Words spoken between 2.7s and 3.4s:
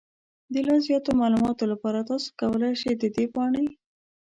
شئ د دې